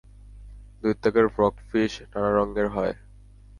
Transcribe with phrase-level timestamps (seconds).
[0.81, 2.93] দৈত্যাকার ফ্রগফিশ নানা রঙের হয়।